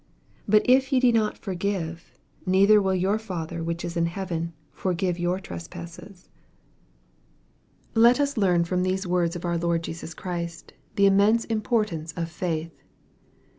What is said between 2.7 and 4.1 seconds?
will your Father which is in